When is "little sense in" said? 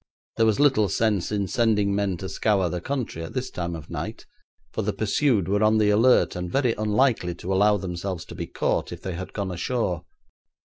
0.59-1.47